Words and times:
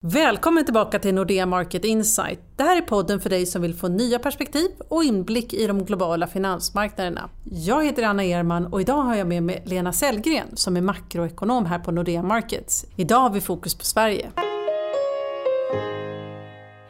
Välkommen 0.00 0.64
tillbaka 0.64 0.98
till 0.98 1.14
Nordea 1.14 1.46
Market 1.46 1.84
Insight. 1.84 2.40
Det 2.56 2.62
här 2.62 2.76
är 2.76 2.80
podden 2.80 3.20
för 3.20 3.30
dig 3.30 3.46
som 3.46 3.62
vill 3.62 3.74
få 3.74 3.88
nya 3.88 4.18
perspektiv 4.18 4.70
och 4.88 5.04
inblick 5.04 5.52
i 5.52 5.66
de 5.66 5.84
globala 5.84 6.26
finansmarknaderna. 6.26 7.30
Jag 7.44 7.84
heter 7.84 8.02
Anna 8.02 8.24
Erman 8.24 8.66
och 8.66 8.80
idag 8.80 9.02
har 9.02 9.14
jag 9.14 9.26
med 9.26 9.42
mig 9.42 9.62
Lena 9.66 9.92
Sellgren 9.92 10.56
som 10.56 10.76
är 10.76 10.80
makroekonom 10.80 11.66
här 11.66 11.78
på 11.78 11.90
Nordea 11.90 12.22
Markets. 12.22 12.86
Idag 12.96 13.20
har 13.20 13.30
vi 13.30 13.40
fokus 13.40 13.74
på 13.78 13.84
Sverige. 13.84 14.30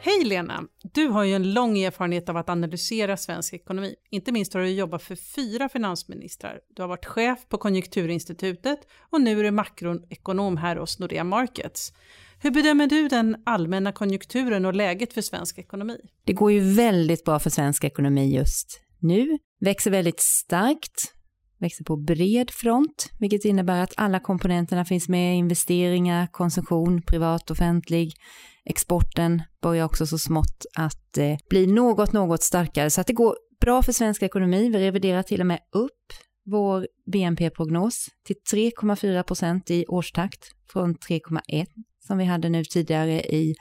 Hej 0.01 0.23
Lena! 0.23 0.63
Du 0.93 1.07
har 1.07 1.23
ju 1.23 1.33
en 1.33 1.53
lång 1.53 1.77
erfarenhet 1.77 2.29
av 2.29 2.37
att 2.37 2.49
analysera 2.49 3.17
svensk 3.17 3.53
ekonomi. 3.53 3.95
Inte 4.09 4.31
minst 4.31 4.53
har 4.53 4.61
du 4.61 4.69
jobbat 4.69 5.03
för 5.03 5.15
fyra 5.15 5.69
finansministrar. 5.69 6.59
Du 6.75 6.81
har 6.81 6.89
varit 6.89 7.05
chef 7.05 7.39
på 7.49 7.57
Konjunkturinstitutet 7.57 8.79
och 9.09 9.21
nu 9.21 9.39
är 9.39 9.43
du 9.43 9.51
makroekonom 9.51 10.57
här 10.57 10.75
hos 10.75 10.99
Nordea 10.99 11.23
Markets. 11.23 11.93
Hur 12.41 12.51
bedömer 12.51 12.87
du 12.87 13.07
den 13.07 13.35
allmänna 13.45 13.91
konjunkturen 13.91 14.65
och 14.65 14.75
läget 14.75 15.13
för 15.13 15.21
svensk 15.21 15.57
ekonomi? 15.57 15.97
Det 16.25 16.33
går 16.33 16.51
ju 16.51 16.59
väldigt 16.59 17.23
bra 17.23 17.39
för 17.39 17.49
svensk 17.49 17.83
ekonomi 17.83 18.35
just 18.35 18.81
nu. 18.99 19.37
Växer 19.59 19.91
väldigt 19.91 20.19
starkt, 20.19 21.13
växer 21.59 21.83
på 21.83 21.97
bred 21.97 22.51
front, 22.51 23.09
vilket 23.19 23.45
innebär 23.45 23.83
att 23.83 23.93
alla 23.97 24.19
komponenterna 24.19 24.85
finns 24.85 25.09
med. 25.09 25.37
Investeringar, 25.37 26.27
konsumtion, 26.27 27.01
privat, 27.01 27.51
offentlig. 27.51 28.13
Exporten 28.65 29.41
börjar 29.61 29.85
också 29.85 30.07
så 30.07 30.17
smått 30.17 30.65
att 30.77 31.17
eh, 31.17 31.37
bli 31.49 31.67
något, 31.67 32.13
något 32.13 32.43
starkare. 32.43 32.89
Så 32.89 33.01
att 33.01 33.07
det 33.07 33.13
går 33.13 33.35
bra 33.61 33.83
för 33.83 33.91
svensk 33.91 34.23
ekonomi. 34.23 34.69
Vi 34.69 34.79
reviderar 34.79 35.23
till 35.23 35.41
och 35.41 35.47
med 35.47 35.59
upp 35.71 36.13
vår 36.45 36.87
BNP-prognos 37.11 38.07
till 38.25 38.35
3,4 38.53 39.23
procent 39.23 39.71
i 39.71 39.85
årstakt 39.87 40.39
från 40.71 40.95
3,1 40.95 41.65
som 41.99 42.17
vi 42.17 42.25
hade 42.25 42.49
nu 42.49 42.63
tidigare 42.63 43.21
i 43.21 43.55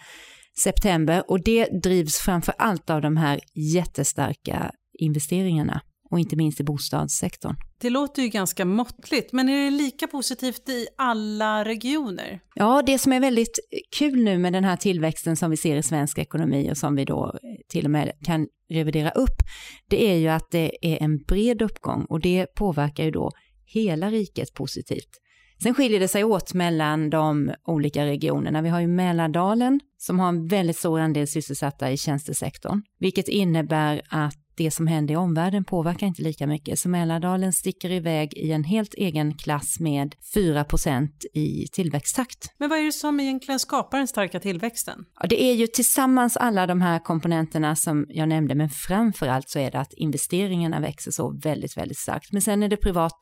september 0.64 1.22
och 1.28 1.44
det 1.44 1.82
drivs 1.82 2.18
framför 2.18 2.54
allt 2.58 2.90
av 2.90 3.02
de 3.02 3.16
här 3.16 3.40
jättestarka 3.74 4.70
investeringarna 4.98 5.80
och 6.10 6.18
inte 6.18 6.36
minst 6.36 6.60
i 6.60 6.64
bostadssektorn. 6.64 7.56
Det 7.80 7.90
låter 7.90 8.22
ju 8.22 8.28
ganska 8.28 8.64
måttligt, 8.64 9.32
men 9.32 9.48
är 9.48 9.64
det 9.64 9.70
lika 9.70 10.06
positivt 10.06 10.68
i 10.68 10.86
alla 10.98 11.64
regioner? 11.64 12.40
Ja, 12.54 12.82
det 12.86 12.98
som 12.98 13.12
är 13.12 13.20
väldigt 13.20 13.58
kul 13.98 14.24
nu 14.24 14.38
med 14.38 14.52
den 14.52 14.64
här 14.64 14.76
tillväxten 14.76 15.36
som 15.36 15.50
vi 15.50 15.56
ser 15.56 15.76
i 15.76 15.82
svensk 15.82 16.18
ekonomi 16.18 16.72
och 16.72 16.76
som 16.76 16.96
vi 16.96 17.04
då 17.04 17.38
till 17.68 17.84
och 17.84 17.90
med 17.90 18.12
kan 18.24 18.46
revidera 18.70 19.10
upp, 19.10 19.36
det 19.90 20.10
är 20.10 20.16
ju 20.16 20.28
att 20.28 20.50
det 20.50 20.86
är 20.86 21.02
en 21.02 21.18
bred 21.18 21.62
uppgång 21.62 22.04
och 22.08 22.20
det 22.20 22.46
påverkar 22.54 23.04
ju 23.04 23.10
då 23.10 23.30
hela 23.64 24.10
riket 24.10 24.54
positivt. 24.54 25.10
Sen 25.62 25.74
skiljer 25.74 26.00
det 26.00 26.08
sig 26.08 26.24
åt 26.24 26.54
mellan 26.54 27.10
de 27.10 27.52
olika 27.64 28.06
regionerna. 28.06 28.62
Vi 28.62 28.68
har 28.68 28.80
ju 28.80 28.86
Mälardalen 28.86 29.80
som 29.98 30.20
har 30.20 30.28
en 30.28 30.46
väldigt 30.46 30.76
stor 30.76 31.00
andel 31.00 31.28
sysselsatta 31.28 31.90
i 31.90 31.96
tjänstesektorn, 31.96 32.82
vilket 32.98 33.28
innebär 33.28 34.02
att 34.08 34.47
det 34.58 34.70
som 34.70 34.86
händer 34.86 35.14
i 35.14 35.16
omvärlden 35.16 35.64
påverkar 35.64 36.06
inte 36.06 36.22
lika 36.22 36.46
mycket. 36.46 36.78
Så 36.78 36.88
Mälardalen 36.88 37.52
sticker 37.52 37.90
iväg 37.90 38.34
i 38.34 38.52
en 38.52 38.64
helt 38.64 38.94
egen 38.94 39.34
klass 39.34 39.80
med 39.80 40.14
4% 40.34 41.08
i 41.34 41.66
tillväxttakt. 41.72 42.54
Men 42.58 42.68
vad 42.70 42.78
är 42.78 42.84
det 42.84 42.92
som 42.92 43.20
egentligen 43.20 43.58
skapar 43.58 43.98
den 43.98 44.08
starka 44.08 44.40
tillväxten? 44.40 44.98
Ja, 45.20 45.26
det 45.28 45.42
är 45.42 45.54
ju 45.54 45.66
tillsammans 45.66 46.36
alla 46.36 46.66
de 46.66 46.80
här 46.80 46.98
komponenterna 46.98 47.76
som 47.76 48.06
jag 48.08 48.28
nämnde, 48.28 48.54
men 48.54 48.70
framför 48.70 49.26
allt 49.28 49.48
så 49.48 49.58
är 49.58 49.70
det 49.70 49.80
att 49.80 49.92
investeringarna 49.92 50.80
växer 50.80 51.10
så 51.10 51.38
väldigt, 51.42 51.76
väldigt 51.76 51.98
starkt. 51.98 52.32
Men 52.32 52.42
sen 52.42 52.62
är 52.62 52.68
det 52.68 52.76
privat 52.76 53.18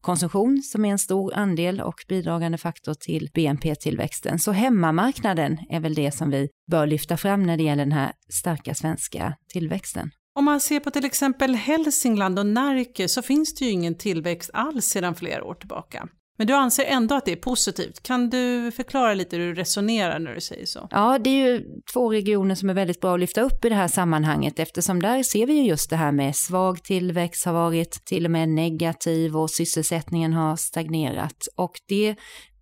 konsumtion 0.00 0.62
som 0.62 0.84
är 0.84 0.90
en 0.90 0.98
stor 0.98 1.34
andel 1.34 1.80
och 1.80 1.94
bidragande 2.08 2.58
faktor 2.58 2.94
till 2.94 3.30
BNP-tillväxten. 3.34 4.38
Så 4.38 4.52
hemmamarknaden 4.52 5.58
är 5.70 5.80
väl 5.80 5.94
det 5.94 6.10
som 6.10 6.30
vi 6.30 6.48
bör 6.70 6.86
lyfta 6.86 7.16
fram 7.16 7.42
när 7.42 7.56
det 7.56 7.62
gäller 7.62 7.84
den 7.84 7.92
här 7.92 8.12
starka 8.28 8.74
svenska 8.74 9.34
tillväxten. 9.52 10.10
Om 10.36 10.44
man 10.44 10.60
ser 10.60 10.80
på 10.80 10.90
till 10.90 11.04
exempel 11.04 11.54
Hälsingland 11.54 12.38
och 12.38 12.46
Närke 12.46 13.08
så 13.08 13.22
finns 13.22 13.54
det 13.54 13.64
ju 13.64 13.70
ingen 13.70 13.98
tillväxt 13.98 14.50
alls 14.52 14.84
sedan 14.84 15.14
flera 15.14 15.44
år 15.44 15.54
tillbaka. 15.54 16.08
Men 16.38 16.46
du 16.46 16.54
anser 16.54 16.84
ändå 16.84 17.14
att 17.14 17.24
det 17.24 17.32
är 17.32 17.36
positivt. 17.36 18.02
Kan 18.02 18.30
du 18.30 18.70
förklara 18.70 19.14
lite 19.14 19.36
hur 19.36 19.46
du 19.46 19.54
resonerar 19.54 20.18
när 20.18 20.34
du 20.34 20.40
säger 20.40 20.66
så? 20.66 20.88
Ja, 20.90 21.18
det 21.18 21.30
är 21.30 21.48
ju 21.48 21.64
två 21.92 22.12
regioner 22.12 22.54
som 22.54 22.70
är 22.70 22.74
väldigt 22.74 23.00
bra 23.00 23.14
att 23.14 23.20
lyfta 23.20 23.40
upp 23.40 23.64
i 23.64 23.68
det 23.68 23.74
här 23.74 23.88
sammanhanget 23.88 24.58
eftersom 24.58 25.02
där 25.02 25.22
ser 25.22 25.46
vi 25.46 25.52
ju 25.52 25.62
just 25.62 25.90
det 25.90 25.96
här 25.96 26.12
med 26.12 26.36
svag 26.36 26.84
tillväxt 26.84 27.44
har 27.44 27.52
varit 27.52 28.04
till 28.04 28.24
och 28.24 28.30
med 28.30 28.48
negativ 28.48 29.36
och 29.36 29.50
sysselsättningen 29.50 30.32
har 30.32 30.56
stagnerat 30.56 31.48
och 31.56 31.72
det 31.88 32.16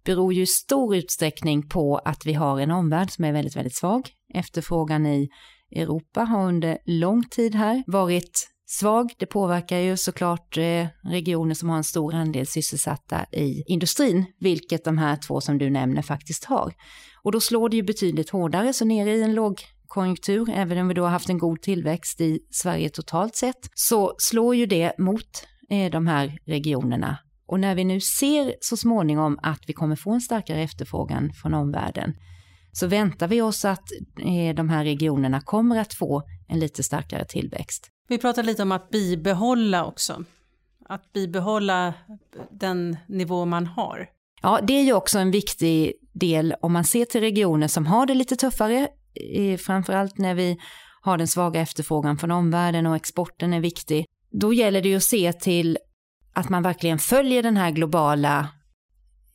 beror 0.05 0.35
ju 0.35 0.43
i 0.43 0.47
stor 0.47 0.97
utsträckning 0.97 1.69
på 1.69 1.97
att 1.97 2.27
vi 2.27 2.33
har 2.33 2.61
en 2.61 2.71
omvärld 2.71 3.11
som 3.11 3.25
är 3.25 3.33
väldigt, 3.33 3.57
väldigt 3.57 3.77
svag. 3.77 4.09
Efterfrågan 4.35 5.07
i 5.07 5.29
Europa 5.75 6.21
har 6.21 6.49
under 6.49 6.79
lång 6.85 7.25
tid 7.25 7.55
här 7.55 7.83
varit 7.87 8.49
svag. 8.67 9.13
Det 9.19 9.27
påverkar 9.27 9.79
ju 9.79 9.97
såklart 9.97 10.59
eh, 10.59 10.87
regioner 11.05 11.55
som 11.55 11.69
har 11.69 11.77
en 11.77 11.85
stor 11.85 12.15
andel 12.15 12.47
sysselsatta 12.47 13.25
i 13.33 13.63
industrin, 13.67 14.25
vilket 14.41 14.85
de 14.85 14.99
här 14.99 15.17
två 15.17 15.41
som 15.41 15.59
du 15.59 15.71
nämner 15.71 16.03
faktiskt 16.03 16.45
har. 16.45 16.73
Och 17.23 17.33
då 17.33 17.41
slår 17.41 17.69
det 17.69 17.77
ju 17.77 17.83
betydligt 17.83 18.31
hårdare, 18.31 18.73
så 18.73 18.85
nere 18.85 19.11
i 19.11 19.23
en 19.23 19.35
lågkonjunktur, 19.35 20.51
även 20.55 20.79
om 20.79 20.89
vi 20.89 20.95
då 20.95 21.03
har 21.03 21.11
haft 21.11 21.29
en 21.29 21.39
god 21.39 21.63
tillväxt 21.63 22.21
i 22.21 22.39
Sverige 22.51 22.89
totalt 22.89 23.37
sett, 23.37 23.71
så 23.75 24.15
slår 24.19 24.55
ju 24.55 24.67
det 24.67 24.99
mot 24.99 25.47
eh, 25.71 25.91
de 25.91 26.07
här 26.07 26.39
regionerna. 26.47 27.19
Och 27.47 27.61
när 27.61 27.75
vi 27.75 27.85
nu 27.85 28.01
ser 28.01 28.55
så 28.61 28.77
småningom 28.77 29.39
att 29.43 29.61
vi 29.67 29.73
kommer 29.73 29.97
få 29.97 30.11
en 30.11 30.21
starkare 30.21 30.63
efterfrågan 30.63 31.33
från 31.33 31.55
omvärlden, 31.55 32.15
så 32.75 32.87
väntar 32.87 33.29
vi 33.29 33.41
oss 33.41 33.65
att 33.65 33.93
eh, 34.19 34.55
de 34.55 34.69
här 34.69 34.85
regionerna 34.85 35.41
kommer 35.41 35.77
att 35.77 35.95
få 35.95 36.23
en 36.49 36.59
lite 36.59 36.83
starkare 36.83 37.25
tillväxt. 37.25 37.89
Vi 38.09 38.19
pratar 38.19 38.43
lite 38.43 38.63
om 38.63 38.73
att 38.73 38.91
bibehålla 38.91 39.85
också. 39.85 40.25
Att 40.89 41.13
bibehålla 41.13 41.95
den 42.51 42.97
nivå 43.09 43.45
man 43.45 43.67
har. 43.67 44.09
Ja, 44.43 44.61
det 44.63 44.73
är 44.73 44.83
ju 44.83 44.93
också 44.93 45.19
en 45.19 45.31
viktig 45.31 45.93
del 46.13 46.55
om 46.61 46.73
man 46.73 46.85
ser 46.85 47.05
till 47.05 47.21
regioner 47.21 47.69
som 47.69 47.87
har 47.87 48.07
det 48.07 48.15
lite 48.15 48.37
tuffare, 48.37 48.89
framförallt 49.59 50.19
när 50.19 50.35
vi 50.35 50.59
har 51.01 51.19
den 51.19 51.29
svaga 51.29 51.61
efterfrågan 51.61 52.19
från 52.19 52.31
omvärlden 52.31 52.87
och 52.87 52.97
exporten 52.97 53.53
är 53.53 53.61
viktig. 53.61 54.07
Då 54.31 54.53
gäller 54.53 54.83
det 54.83 54.89
ju 54.89 54.97
att 54.97 55.03
se 55.03 55.33
till 55.33 55.79
att 56.33 56.49
man 56.49 56.63
verkligen 56.63 56.99
följer 56.99 57.43
den 57.43 57.57
här 57.57 57.71
globala 57.71 58.49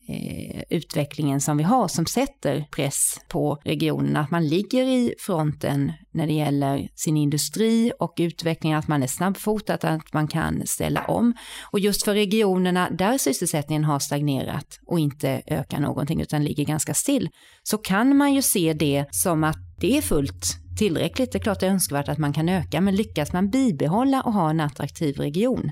eh, 0.09 0.63
utvecklingen 0.69 1.41
som 1.41 1.57
vi 1.57 1.63
har 1.63 1.87
som 1.87 2.05
sätter 2.05 2.65
press 2.71 3.19
på 3.27 3.57
regionerna, 3.63 4.19
att 4.19 4.31
man 4.31 4.47
ligger 4.47 4.83
i 4.83 5.13
fronten 5.19 5.91
när 6.11 6.27
det 6.27 6.33
gäller 6.33 6.89
sin 6.95 7.17
industri 7.17 7.91
och 7.99 8.13
utveckling, 8.17 8.73
att 8.73 8.87
man 8.87 9.03
är 9.03 9.07
snabbfotad, 9.07 9.73
att 9.81 10.13
man 10.13 10.27
kan 10.27 10.67
ställa 10.67 11.05
om. 11.05 11.33
Och 11.71 11.79
just 11.79 12.03
för 12.03 12.13
regionerna 12.13 12.89
där 12.89 13.17
sysselsättningen 13.17 13.83
har 13.83 13.99
stagnerat 13.99 14.79
och 14.85 14.99
inte 14.99 15.41
ökar 15.47 15.79
någonting 15.79 16.21
utan 16.21 16.43
ligger 16.43 16.65
ganska 16.65 16.93
still, 16.93 17.29
så 17.63 17.77
kan 17.77 18.17
man 18.17 18.33
ju 18.33 18.41
se 18.41 18.73
det 18.73 19.05
som 19.11 19.43
att 19.43 19.57
det 19.79 19.97
är 19.97 20.01
fullt 20.01 20.45
tillräckligt. 20.77 21.31
Det 21.31 21.37
är 21.37 21.43
klart 21.43 21.59
det 21.59 21.67
är 21.67 21.71
önskvärt 21.71 22.09
att 22.09 22.17
man 22.17 22.33
kan 22.33 22.49
öka, 22.49 22.81
men 22.81 22.95
lyckas 22.95 23.33
man 23.33 23.49
bibehålla 23.49 24.21
och 24.21 24.33
ha 24.33 24.49
en 24.49 24.59
attraktiv 24.59 25.15
region, 25.15 25.71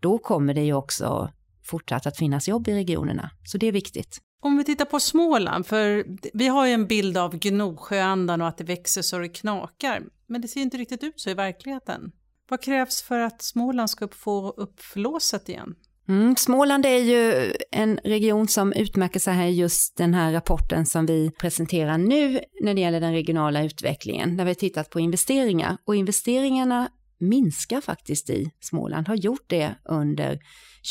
då 0.00 0.18
kommer 0.18 0.54
det 0.54 0.62
ju 0.62 0.74
också 0.74 1.30
fortsatt 1.62 2.06
att 2.06 2.16
finnas 2.16 2.48
jobb 2.48 2.68
i 2.68 2.74
regionerna. 2.74 3.30
Så 3.44 3.58
det 3.58 3.66
är 3.66 3.72
viktigt. 3.72 4.18
Om 4.42 4.56
vi 4.56 4.64
tittar 4.64 4.84
på 4.84 5.00
Småland, 5.00 5.66
för 5.66 6.04
vi 6.32 6.48
har 6.48 6.66
ju 6.66 6.72
en 6.72 6.86
bild 6.86 7.18
av 7.18 7.38
Gnosjöandan 7.38 8.40
och 8.40 8.48
att 8.48 8.58
det 8.58 8.64
växer 8.64 9.02
så 9.02 9.18
det 9.18 9.28
knakar. 9.28 10.02
Men 10.26 10.40
det 10.40 10.48
ser 10.48 10.60
inte 10.60 10.76
riktigt 10.76 11.04
ut 11.04 11.20
så 11.20 11.30
i 11.30 11.34
verkligheten. 11.34 12.12
Vad 12.48 12.62
krävs 12.62 13.02
för 13.02 13.18
att 13.18 13.42
Småland 13.42 13.90
ska 13.90 14.08
få 14.08 14.50
upp 14.50 14.80
flåset 14.80 15.48
igen? 15.48 15.74
Mm, 16.08 16.36
Småland 16.36 16.86
är 16.86 16.98
ju 16.98 17.52
en 17.70 17.98
region 18.04 18.48
som 18.48 18.72
utmärker 18.72 19.20
sig 19.20 19.34
här 19.34 19.46
just 19.46 19.96
den 19.96 20.14
här 20.14 20.32
rapporten 20.32 20.86
som 20.86 21.06
vi 21.06 21.30
presenterar 21.30 21.98
nu 21.98 22.40
när 22.62 22.74
det 22.74 22.80
gäller 22.80 23.00
den 23.00 23.12
regionala 23.12 23.62
utvecklingen, 23.62 24.36
där 24.36 24.44
vi 24.44 24.50
har 24.50 24.54
tittat 24.54 24.90
på 24.90 25.00
investeringar. 25.00 25.76
Och 25.84 25.96
investeringarna 25.96 26.88
minskar 27.22 27.80
faktiskt 27.80 28.30
i 28.30 28.50
Småland, 28.60 29.08
har 29.08 29.14
gjort 29.14 29.44
det 29.46 29.74
under 29.84 30.38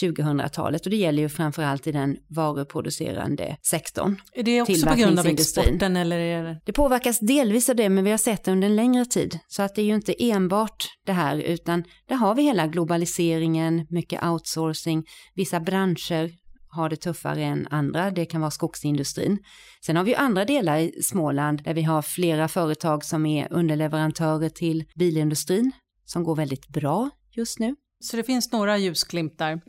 2000-talet 0.02 0.86
och 0.86 0.90
det 0.90 0.96
gäller 0.96 1.24
ju 1.24 1.30
framförallt 1.30 1.88
i 1.88 1.92
den 1.92 2.18
varuproducerande 2.30 3.58
sektorn. 3.62 4.22
Är 4.34 4.44
det 4.44 4.62
också 4.62 4.88
på 4.88 4.96
grund 4.96 5.20
av 5.20 5.28
exporten 5.28 5.98
eller? 5.98 6.20
Är 6.20 6.44
det... 6.44 6.62
det 6.66 6.74
påverkas 6.74 7.20
delvis 7.20 7.70
av 7.70 7.76
det 7.76 7.90
men 7.90 8.04
vi 8.04 8.12
har 8.12 8.18
sett 8.18 8.44
det 8.44 8.52
under 8.52 8.68
en 8.68 8.76
längre 8.76 9.06
tid. 9.06 9.40
Så 9.48 9.62
att 9.62 9.76
det 9.76 9.82
är 9.82 9.86
ju 9.86 9.96
inte 9.96 10.24
enbart 10.24 10.86
det 11.06 11.14
här 11.14 11.38
utan 11.38 11.84
där 12.08 12.16
har 12.16 12.36
vi 12.36 12.42
hela 12.42 12.68
globaliseringen, 12.68 13.88
mycket 13.90 14.24
outsourcing, 14.24 15.04
vissa 15.36 15.60
branscher 15.60 16.42
har 16.72 16.90
det 16.90 16.96
tuffare 16.96 17.44
än 17.44 17.68
andra, 17.72 18.12
det 18.12 18.26
kan 18.26 18.42
vara 18.42 18.52
skogsindustrin. 18.52 19.40
Sen 19.86 19.96
har 19.96 20.04
vi 20.04 20.16
andra 20.16 20.46
delar 20.46 20.78
i 20.78 21.02
Småland 21.04 21.64
där 21.64 21.74
vi 21.74 21.82
har 21.82 22.02
flera 22.02 22.48
företag 22.48 23.06
som 23.06 23.26
är 23.26 23.48
underleverantörer 23.52 24.50
till 24.50 24.84
bilindustrin 24.96 25.72
som 26.12 26.24
går 26.24 26.36
väldigt 26.36 26.68
bra 26.68 27.10
just 27.32 27.60
nu. 27.60 27.76
Så 28.00 28.18
det 28.18 28.24
finns 28.24 28.52
några 28.52 28.78
ljusglimtar. 28.78 29.62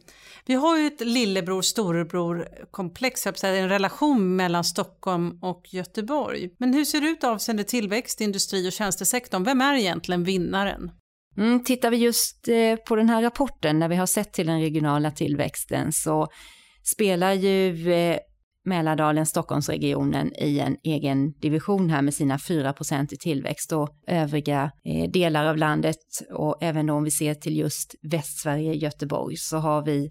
Vi 0.47 0.55
har 0.55 0.79
ju 0.79 0.87
ett 0.87 1.00
lillebror 1.00 1.62
storebror 1.62 2.49
komplex, 2.71 3.27
en 3.27 3.69
relation 3.69 4.37
mellan 4.37 4.65
Stockholm 4.65 5.39
och 5.43 5.62
Göteborg. 5.71 6.50
Men 6.59 6.75
hur 6.75 6.85
ser 6.85 7.00
det 7.00 7.06
ut 7.06 7.25
avseende 7.25 7.65
tillväxt, 7.65 8.21
industri 8.21 8.69
och 8.69 8.73
tjänstesektorn? 8.73 9.44
Vem 9.44 9.61
är 9.61 9.75
egentligen 9.75 10.25
vinnaren? 10.25 10.91
Mm, 11.37 11.65
tittar 11.65 11.91
vi 11.91 11.97
just 11.97 12.49
eh, 12.49 12.77
på 12.77 12.97
den 12.97 13.09
här 13.09 13.23
rapporten 13.23 13.79
när 13.79 13.89
vi 13.89 13.97
har 13.97 14.06
sett 14.06 14.33
till 14.33 14.47
den 14.47 14.61
regionala 14.61 15.11
tillväxten 15.11 15.93
så 15.93 16.29
spelar 16.83 17.33
ju 17.33 17.93
eh, 17.93 18.19
Mälardalen, 18.64 19.26
Stockholmsregionen 19.26 20.32
i 20.35 20.59
en 20.59 20.76
egen 20.82 21.32
division 21.32 21.91
här 21.91 22.03
med 22.03 22.14
sina 22.14 22.37
4% 22.37 23.14
i 23.14 23.17
tillväxt 23.17 23.73
och 23.73 23.91
övriga 24.06 24.70
eh, 24.85 25.11
delar 25.11 25.44
av 25.44 25.56
landet 25.56 25.97
och 26.31 26.59
även 26.61 26.91
om 26.91 27.05
vi 27.05 27.11
ser 27.11 27.35
till 27.35 27.56
just 27.56 27.94
Västsverige, 28.03 28.75
Göteborg, 28.75 29.37
så 29.37 29.56
har 29.56 29.85
vi 29.85 30.11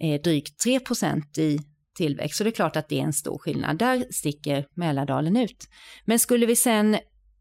eh, 0.00 0.20
drygt 0.22 0.64
3% 0.66 1.38
i 1.38 1.58
tillväxt. 1.96 2.38
Så 2.38 2.44
det 2.44 2.50
är 2.50 2.52
klart 2.52 2.76
att 2.76 2.88
det 2.88 3.00
är 3.00 3.04
en 3.04 3.12
stor 3.12 3.38
skillnad. 3.38 3.78
Där 3.78 4.04
sticker 4.10 4.66
Mälardalen 4.74 5.36
ut. 5.36 5.68
Men 6.04 6.18
skulle 6.18 6.46
vi 6.46 6.56
sen 6.56 6.96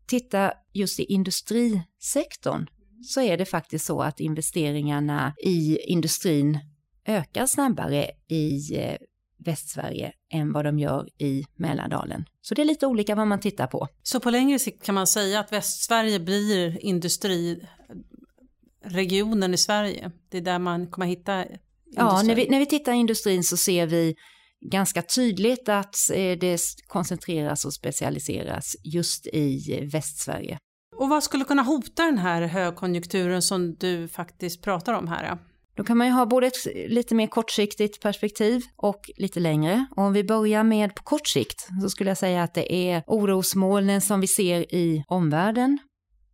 titta 0.07 0.53
just 0.73 0.99
i 0.99 1.03
industrisektorn 1.03 2.67
så 3.05 3.21
är 3.21 3.37
det 3.37 3.45
faktiskt 3.45 3.85
så 3.85 4.01
att 4.01 4.19
investeringarna 4.19 5.33
i 5.43 5.77
industrin 5.77 6.59
ökar 7.07 7.45
snabbare 7.45 8.11
i 8.29 8.77
eh, 8.77 8.97
Västsverige 9.45 10.11
än 10.33 10.53
vad 10.53 10.65
de 10.65 10.79
gör 10.79 11.09
i 11.17 11.45
Mälardalen. 11.55 12.25
Så 12.41 12.55
det 12.55 12.61
är 12.61 12.65
lite 12.65 12.87
olika 12.87 13.15
vad 13.15 13.27
man 13.27 13.39
tittar 13.39 13.67
på. 13.67 13.87
Så 14.03 14.19
på 14.19 14.29
längre 14.29 14.59
sikt 14.59 14.85
kan 14.85 14.95
man 14.95 15.07
säga 15.07 15.39
att 15.39 15.51
Västsverige 15.51 16.19
blir 16.19 16.85
industriregionen 16.85 19.53
i 19.53 19.57
Sverige? 19.57 20.11
Det 20.29 20.37
är 20.37 20.41
där 20.41 20.59
man 20.59 20.87
kommer 20.87 21.07
hitta 21.07 21.43
industri. 21.43 21.59
Ja, 21.95 22.21
när 22.21 22.35
vi, 22.35 22.49
när 22.49 22.59
vi 22.59 22.65
tittar 22.65 22.93
i 22.93 22.95
industrin 22.95 23.43
så 23.43 23.57
ser 23.57 23.87
vi 23.87 24.15
ganska 24.71 25.01
tydligt 25.01 25.69
att 25.69 25.95
eh, 26.13 26.37
det 26.37 26.61
koncentreras 26.87 27.65
och 27.65 27.73
specialiseras 27.73 28.75
just 28.83 29.27
i 29.27 29.79
Västsverige. 29.91 30.57
Och 30.97 31.09
vad 31.09 31.23
skulle 31.23 31.43
kunna 31.43 31.61
hota 31.61 32.05
den 32.05 32.17
här 32.17 32.41
högkonjunkturen 32.41 33.41
som 33.41 33.75
du 33.75 34.07
faktiskt 34.07 34.61
pratar 34.61 34.93
om 34.93 35.07
här? 35.07 35.37
Då 35.75 35.83
kan 35.83 35.97
man 35.97 36.07
ju 36.07 36.13
ha 36.13 36.25
både 36.25 36.47
ett 36.47 36.65
lite 36.87 37.15
mer 37.15 37.27
kortsiktigt 37.27 38.01
perspektiv 38.01 38.61
och 38.75 39.09
lite 39.17 39.39
längre. 39.39 39.85
Och 39.91 40.03
om 40.03 40.13
vi 40.13 40.23
börjar 40.23 40.63
med 40.63 40.95
på 40.95 41.03
kort 41.03 41.27
sikt 41.27 41.67
så 41.81 41.89
skulle 41.89 42.09
jag 42.09 42.17
säga 42.17 42.43
att 42.43 42.53
det 42.53 42.73
är 42.73 43.03
orosmolnen 43.07 44.01
som 44.01 44.21
vi 44.21 44.27
ser 44.27 44.75
i 44.75 45.03
omvärlden. 45.07 45.77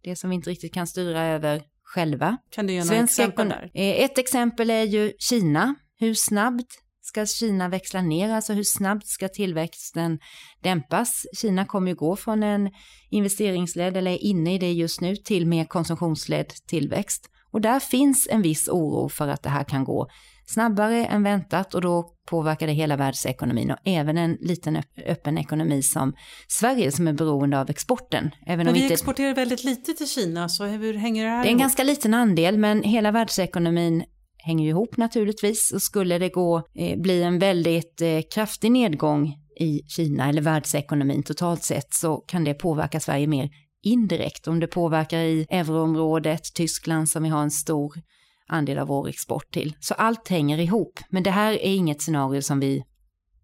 Det 0.03 0.15
som 0.15 0.29
vi 0.29 0.35
inte 0.35 0.49
riktigt 0.49 0.73
kan 0.73 0.87
styra 0.87 1.23
över 1.23 1.61
själva. 1.83 2.37
Kan 2.49 2.67
du 2.67 2.73
ge 2.73 2.83
några 2.83 3.03
exempel 3.03 3.49
där? 3.49 3.71
Eh, 3.73 4.03
ett 4.03 4.17
exempel 4.17 4.69
är 4.69 4.83
ju 4.83 5.13
Kina. 5.19 5.75
Hur 5.99 6.13
snabbt 6.13 6.67
ska 7.01 7.25
Kina 7.25 7.69
växla 7.69 8.01
ner, 8.01 8.29
alltså 8.29 8.53
hur 8.53 8.63
snabbt 8.63 9.07
ska 9.07 9.27
tillväxten 9.27 10.19
dämpas? 10.63 11.25
Kina 11.37 11.65
kommer 11.65 11.91
ju 11.91 11.95
gå 11.95 12.15
från 12.15 12.43
en 12.43 12.69
investeringsledd, 13.09 13.97
eller 13.97 14.11
är 14.11 14.23
inne 14.23 14.55
i 14.55 14.57
det 14.57 14.71
just 14.71 15.01
nu, 15.01 15.15
till 15.15 15.47
mer 15.47 15.65
konsumtionsledd 15.65 16.49
tillväxt. 16.67 17.27
Och 17.51 17.61
där 17.61 17.79
finns 17.79 18.27
en 18.31 18.41
viss 18.41 18.67
oro 18.67 19.09
för 19.09 19.27
att 19.27 19.43
det 19.43 19.49
här 19.49 19.63
kan 19.63 19.83
gå 19.83 20.07
snabbare 20.45 21.05
än 21.05 21.23
väntat 21.23 21.73
och 21.73 21.81
då 21.81 22.05
påverkar 22.29 22.67
det 22.67 22.73
hela 22.73 22.97
världsekonomin 22.97 23.71
och 23.71 23.77
även 23.85 24.17
en 24.17 24.37
liten 24.41 24.83
öppen 25.07 25.37
ekonomi 25.37 25.81
som 25.81 26.13
Sverige 26.47 26.91
som 26.91 27.07
är 27.07 27.13
beroende 27.13 27.59
av 27.59 27.69
exporten. 27.69 28.31
Även 28.47 28.65
men 28.65 28.73
vi 28.73 28.81
inte... 28.81 28.93
exporterar 28.93 29.35
väldigt 29.35 29.63
lite 29.63 29.93
till 29.93 30.07
Kina, 30.07 30.49
så 30.49 30.65
hur 30.65 30.93
hänger 30.93 31.23
det 31.23 31.29
här 31.29 31.43
Det 31.43 31.47
är 31.47 31.51
en 31.51 31.51
ihop? 31.51 31.61
ganska 31.61 31.83
liten 31.83 32.13
andel, 32.13 32.57
men 32.57 32.83
hela 32.83 33.11
världsekonomin 33.11 34.03
hänger 34.43 34.63
ju 34.63 34.69
ihop 34.69 34.97
naturligtvis 34.97 35.71
och 35.71 35.81
skulle 35.81 36.17
det 36.17 36.29
gå, 36.29 36.57
eh, 36.75 36.99
bli 36.99 37.23
en 37.23 37.39
väldigt 37.39 38.01
eh, 38.01 38.21
kraftig 38.33 38.71
nedgång 38.71 39.35
i 39.59 39.81
Kina 39.87 40.29
eller 40.29 40.41
världsekonomin 40.41 41.23
totalt 41.23 41.63
sett 41.63 41.93
så 41.93 42.17
kan 42.17 42.43
det 42.43 42.53
påverka 42.53 42.99
Sverige 42.99 43.27
mer 43.27 43.49
indirekt. 43.83 44.47
Om 44.47 44.59
det 44.59 44.67
påverkar 44.67 45.19
i 45.19 45.47
euroområdet, 45.49 46.53
Tyskland 46.53 47.09
som 47.09 47.23
vi 47.23 47.29
har 47.29 47.41
en 47.41 47.51
stor 47.51 48.01
andel 48.47 48.77
av 48.77 48.87
vår 48.87 49.07
export 49.07 49.51
till. 49.51 49.75
Så 49.79 49.93
allt 49.93 50.27
hänger 50.27 50.57
ihop. 50.57 50.99
Men 51.09 51.23
det 51.23 51.31
här 51.31 51.51
är 51.51 51.73
inget 51.73 52.01
scenario 52.01 52.41
som 52.41 52.59
vi 52.59 52.83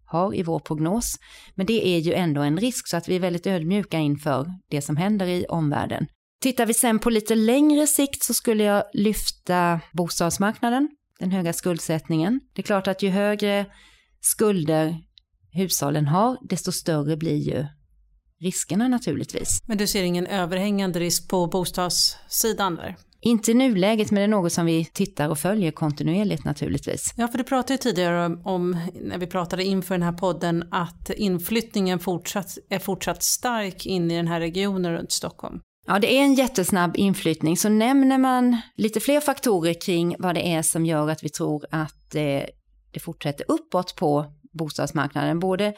har 0.04 0.34
i 0.34 0.42
vår 0.42 0.58
prognos. 0.58 1.16
Men 1.54 1.66
det 1.66 1.86
är 1.86 1.98
ju 1.98 2.12
ändå 2.12 2.40
en 2.40 2.58
risk 2.58 2.88
så 2.88 2.96
att 2.96 3.08
vi 3.08 3.16
är 3.16 3.20
väldigt 3.20 3.46
ödmjuka 3.46 3.98
inför 3.98 4.46
det 4.70 4.82
som 4.82 4.96
händer 4.96 5.26
i 5.26 5.46
omvärlden. 5.48 6.06
Tittar 6.40 6.66
vi 6.66 6.74
sen 6.74 6.98
på 6.98 7.10
lite 7.10 7.34
längre 7.34 7.86
sikt 7.86 8.22
så 8.22 8.34
skulle 8.34 8.64
jag 8.64 8.84
lyfta 8.92 9.80
bostadsmarknaden, 9.92 10.88
den 11.18 11.30
höga 11.30 11.52
skuldsättningen. 11.52 12.40
Det 12.54 12.62
är 12.62 12.66
klart 12.66 12.88
att 12.88 13.02
ju 13.02 13.08
högre 13.08 13.66
skulder 14.20 14.96
hushållen 15.52 16.06
har, 16.06 16.38
desto 16.48 16.72
större 16.72 17.16
blir 17.16 17.36
ju 17.36 17.66
riskerna 18.40 18.88
naturligtvis. 18.88 19.62
Men 19.66 19.78
du 19.78 19.86
ser 19.86 20.02
ingen 20.02 20.26
överhängande 20.26 21.00
risk 21.00 21.28
på 21.28 21.46
bostadssidan 21.46 22.74
där? 22.74 22.96
Inte 23.20 23.50
i 23.50 23.54
nuläget, 23.54 24.10
men 24.10 24.20
det 24.20 24.24
är 24.24 24.28
något 24.28 24.52
som 24.52 24.66
vi 24.66 24.84
tittar 24.84 25.28
och 25.28 25.38
följer 25.38 25.70
kontinuerligt 25.70 26.44
naturligtvis. 26.44 27.14
Ja, 27.16 27.28
för 27.28 27.38
du 27.38 27.44
pratade 27.44 27.74
ju 27.74 27.78
tidigare 27.78 28.38
om, 28.44 28.76
när 29.02 29.18
vi 29.18 29.26
pratade 29.26 29.64
inför 29.64 29.94
den 29.94 30.02
här 30.02 30.12
podden, 30.12 30.68
att 30.70 31.10
inflyttningen 31.10 31.98
fortsatt, 31.98 32.58
är 32.70 32.78
fortsatt 32.78 33.22
stark 33.22 33.86
in 33.86 34.10
i 34.10 34.16
den 34.16 34.28
här 34.28 34.40
regionen 34.40 34.92
runt 34.92 35.12
Stockholm. 35.12 35.60
Ja, 35.86 35.98
det 35.98 36.18
är 36.18 36.22
en 36.22 36.34
jättesnabb 36.34 36.96
inflyttning, 36.96 37.56
så 37.56 37.68
nämner 37.68 38.18
man 38.18 38.60
lite 38.76 39.00
fler 39.00 39.20
faktorer 39.20 39.74
kring 39.80 40.16
vad 40.18 40.34
det 40.34 40.48
är 40.48 40.62
som 40.62 40.86
gör 40.86 41.10
att 41.10 41.24
vi 41.24 41.28
tror 41.28 41.66
att 41.70 42.14
eh, 42.14 42.42
det 42.92 43.00
fortsätter 43.00 43.46
uppåt 43.48 43.96
på 43.96 44.26
bostadsmarknaden, 44.52 45.38
både 45.38 45.74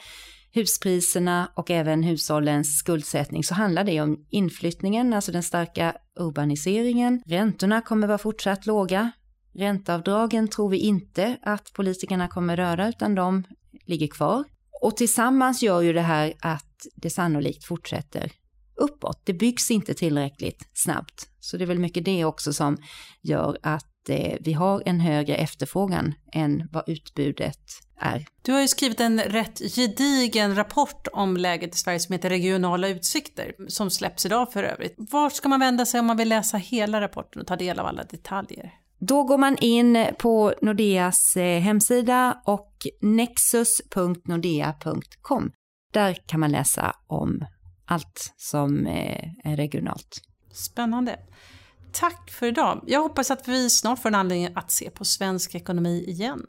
huspriserna 0.53 1.51
och 1.55 1.71
även 1.71 2.03
hushållens 2.03 2.77
skuldsättning 2.77 3.43
så 3.43 3.53
handlar 3.53 3.83
det 3.83 4.01
om 4.01 4.25
inflyttningen, 4.29 5.13
alltså 5.13 5.31
den 5.31 5.43
starka 5.43 5.95
urbaniseringen. 6.19 7.21
Räntorna 7.25 7.81
kommer 7.81 8.07
vara 8.07 8.17
fortsatt 8.17 8.65
låga. 8.65 9.11
Ränteavdragen 9.53 10.47
tror 10.47 10.69
vi 10.69 10.77
inte 10.77 11.37
att 11.41 11.73
politikerna 11.73 12.27
kommer 12.27 12.57
röra 12.57 12.89
utan 12.89 13.15
de 13.15 13.43
ligger 13.85 14.07
kvar. 14.07 14.43
Och 14.81 14.97
tillsammans 14.97 15.63
gör 15.63 15.81
ju 15.81 15.93
det 15.93 16.01
här 16.01 16.33
att 16.41 16.87
det 16.95 17.09
sannolikt 17.09 17.65
fortsätter 17.65 18.31
uppåt. 18.75 19.21
Det 19.23 19.33
byggs 19.33 19.71
inte 19.71 19.93
tillräckligt 19.93 20.69
snabbt. 20.73 21.27
Så 21.39 21.57
det 21.57 21.63
är 21.63 21.67
väl 21.67 21.79
mycket 21.79 22.05
det 22.05 22.25
också 22.25 22.53
som 22.53 22.77
gör 23.21 23.57
att 23.63 23.90
vi 24.39 24.53
har 24.53 24.83
en 24.85 24.99
högre 24.99 25.35
efterfrågan 25.35 26.13
än 26.33 26.67
vad 26.71 26.89
utbudet 26.89 27.59
är. 27.99 28.25
Du 28.41 28.51
har 28.51 28.61
ju 28.61 28.67
skrivit 28.67 28.99
en 28.99 29.19
rätt 29.19 29.75
gedigen 29.75 30.55
rapport 30.55 31.07
om 31.13 31.37
läget 31.37 31.75
i 31.75 31.77
Sverige 31.77 31.99
som 31.99 32.13
heter 32.13 32.29
Regionala 32.29 32.87
utsikter, 32.87 33.55
som 33.67 33.89
släpps 33.89 34.25
idag 34.25 34.53
för 34.53 34.63
övrigt. 34.63 34.95
Var 34.97 35.29
ska 35.29 35.49
man 35.49 35.59
vända 35.59 35.85
sig 35.85 35.99
om 35.99 36.05
man 36.05 36.17
vill 36.17 36.29
läsa 36.29 36.57
hela 36.57 37.01
rapporten 37.01 37.41
och 37.41 37.47
ta 37.47 37.55
del 37.55 37.79
av 37.79 37.85
alla 37.85 38.03
detaljer? 38.03 38.73
Då 38.99 39.23
går 39.23 39.37
man 39.37 39.57
in 39.57 40.05
på 40.19 40.53
Nordeas 40.61 41.37
eh, 41.37 41.59
hemsida 41.59 42.41
och 42.45 42.77
nexus.nordea.com. 43.01 45.51
Där 45.93 46.17
kan 46.25 46.39
man 46.39 46.51
läsa 46.51 46.95
om 47.07 47.45
allt 47.85 48.33
som 48.37 48.87
eh, 48.87 49.23
är 49.43 49.55
regionalt. 49.55 50.21
Spännande. 50.53 51.19
Tack 51.91 52.31
för 52.31 52.47
idag. 52.47 52.83
Jag 52.87 53.01
hoppas 53.01 53.31
att 53.31 53.47
vi 53.47 53.69
snart 53.69 53.99
får 53.99 54.09
en 54.09 54.15
anledning 54.15 54.49
att 54.55 54.71
se 54.71 54.89
på 54.89 55.05
svensk 55.05 55.55
ekonomi 55.55 56.03
igen. 56.07 56.45